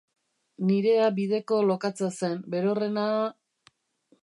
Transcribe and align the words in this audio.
Nirea 0.69 1.09
bideko 1.19 1.59
lokatza 1.67 2.11
zen, 2.21 2.41
berorrena... 2.55 3.07